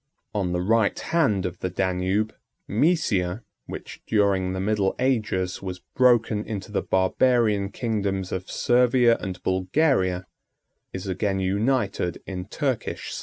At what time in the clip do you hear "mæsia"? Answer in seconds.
2.67-3.43